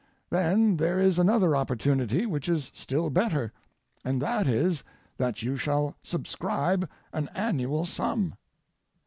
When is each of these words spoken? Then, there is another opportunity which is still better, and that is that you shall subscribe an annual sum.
Then, 0.31 0.77
there 0.77 0.97
is 0.97 1.19
another 1.19 1.55
opportunity 1.55 2.25
which 2.25 2.49
is 2.49 2.71
still 2.73 3.11
better, 3.11 3.53
and 4.03 4.19
that 4.19 4.47
is 4.47 4.83
that 5.17 5.43
you 5.43 5.55
shall 5.57 5.95
subscribe 6.01 6.89
an 7.13 7.29
annual 7.35 7.85
sum. 7.85 8.33